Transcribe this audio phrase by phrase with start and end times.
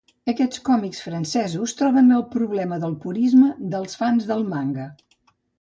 [0.31, 4.91] Aquests còmics francesos troben el problema del purisme dels fans del manga.